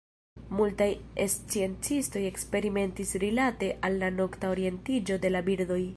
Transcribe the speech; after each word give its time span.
Multaj 0.59 0.87
sciencistoj 1.33 2.23
eksperimentis 2.31 3.13
rilate 3.25 3.73
al 3.91 4.03
la 4.05 4.13
nokta 4.17 4.53
orientiĝo 4.57 5.21
de 5.27 5.33
la 5.37 5.49
birdoj. 5.53 5.83